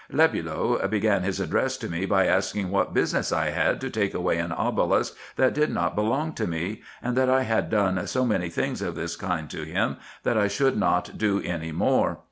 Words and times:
Lebulo 0.11 0.89
began 0.89 1.21
his 1.21 1.39
address 1.39 1.77
to 1.77 1.87
me, 1.87 2.07
by 2.07 2.25
asking, 2.25 2.71
what 2.71 2.91
business 2.91 3.31
I 3.31 3.51
had 3.51 3.79
to 3.81 3.89
take 3.91 4.15
away 4.15 4.39
an 4.39 4.51
obelisk 4.51 5.15
that 5.35 5.53
did 5.53 5.69
not 5.69 5.95
belong 5.95 6.33
to 6.33 6.47
me; 6.47 6.81
and 7.03 7.15
that 7.15 7.29
I 7.29 7.43
had 7.43 7.69
done 7.69 8.07
so 8.07 8.25
many 8.25 8.49
things 8.49 8.81
of 8.81 8.95
this 8.95 9.15
kind 9.15 9.47
to 9.51 9.61
him, 9.61 9.97
that 10.23 10.39
I 10.39 10.47
should 10.47 10.75
not 10.75 11.19
do 11.19 11.39
any 11.45 11.71
more. 11.71 12.17